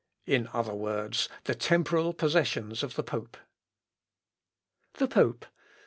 _"In 0.33 0.49
other 0.51 0.73
words, 0.73 1.29
the 1.43 1.53
temporal 1.53 2.11
possessions 2.11 2.81
of 2.81 2.95
the 2.95 3.03
pope." 3.03 3.37
_The 4.95 5.07
Pope. 5.07 5.45